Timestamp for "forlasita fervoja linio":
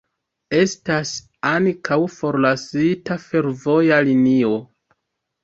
2.15-4.57